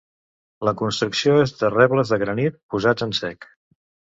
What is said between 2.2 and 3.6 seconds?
granit posats en sec.